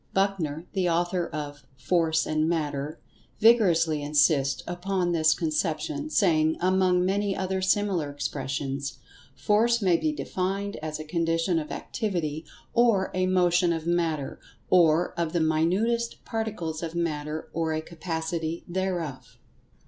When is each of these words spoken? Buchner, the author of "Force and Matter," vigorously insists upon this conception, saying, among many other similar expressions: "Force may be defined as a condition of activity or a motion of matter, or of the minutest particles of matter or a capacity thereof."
Buchner, 0.15 0.65
the 0.73 0.89
author 0.89 1.27
of 1.27 1.61
"Force 1.77 2.25
and 2.25 2.49
Matter," 2.49 2.99
vigorously 3.39 4.01
insists 4.01 4.63
upon 4.65 5.11
this 5.11 5.35
conception, 5.35 6.09
saying, 6.09 6.57
among 6.59 7.05
many 7.05 7.37
other 7.37 7.61
similar 7.61 8.09
expressions: 8.09 8.97
"Force 9.35 9.79
may 9.79 9.97
be 9.97 10.11
defined 10.11 10.75
as 10.77 10.99
a 10.99 11.03
condition 11.03 11.59
of 11.59 11.71
activity 11.71 12.45
or 12.73 13.11
a 13.13 13.27
motion 13.27 13.71
of 13.71 13.85
matter, 13.85 14.39
or 14.71 15.13
of 15.19 15.33
the 15.33 15.39
minutest 15.39 16.25
particles 16.25 16.81
of 16.81 16.95
matter 16.95 17.51
or 17.53 17.71
a 17.71 17.79
capacity 17.79 18.63
thereof." 18.67 19.37